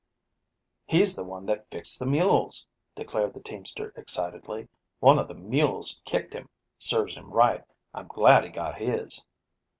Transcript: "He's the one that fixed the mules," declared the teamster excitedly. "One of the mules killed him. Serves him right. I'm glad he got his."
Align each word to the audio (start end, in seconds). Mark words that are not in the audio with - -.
"He's 0.87 1.15
the 1.15 1.23
one 1.23 1.45
that 1.45 1.69
fixed 1.69 1.99
the 1.99 2.07
mules," 2.07 2.65
declared 2.95 3.35
the 3.35 3.39
teamster 3.39 3.93
excitedly. 3.95 4.67
"One 4.99 5.19
of 5.19 5.27
the 5.27 5.35
mules 5.35 6.01
killed 6.05 6.33
him. 6.33 6.49
Serves 6.79 7.13
him 7.13 7.29
right. 7.29 7.63
I'm 7.93 8.07
glad 8.07 8.43
he 8.43 8.49
got 8.49 8.79
his." 8.81 9.23